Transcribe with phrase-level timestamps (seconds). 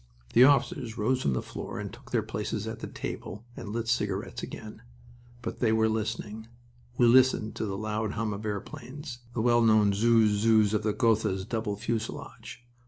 [0.33, 3.87] The officers rose from the floor and took their places at the table, and lit
[3.87, 4.81] cigarettes again.
[5.43, 6.47] But they were listening.
[6.97, 10.95] We listened to the loud hum of airplanes, the well known "zooz zooz" of the
[10.95, 12.65] Gothas' double fuselage.